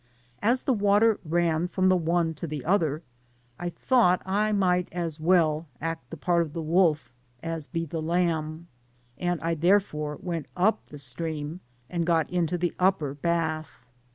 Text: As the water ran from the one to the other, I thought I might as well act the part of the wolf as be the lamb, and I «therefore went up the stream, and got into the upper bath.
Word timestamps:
As 0.41 0.63
the 0.63 0.73
water 0.73 1.19
ran 1.23 1.67
from 1.67 1.87
the 1.87 1.95
one 1.95 2.33
to 2.33 2.47
the 2.47 2.65
other, 2.65 3.03
I 3.59 3.69
thought 3.69 4.23
I 4.25 4.51
might 4.51 4.91
as 4.91 5.19
well 5.19 5.67
act 5.79 6.09
the 6.09 6.17
part 6.17 6.41
of 6.41 6.53
the 6.53 6.61
wolf 6.63 7.13
as 7.43 7.67
be 7.67 7.85
the 7.85 8.01
lamb, 8.01 8.65
and 9.19 9.39
I 9.43 9.53
«therefore 9.63 10.17
went 10.19 10.47
up 10.57 10.83
the 10.87 10.97
stream, 10.97 11.59
and 11.87 12.03
got 12.03 12.27
into 12.31 12.57
the 12.57 12.73
upper 12.79 13.13
bath. 13.13 13.85